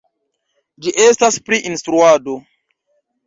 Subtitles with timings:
[0.85, 2.39] Ĝi estas pri instruado.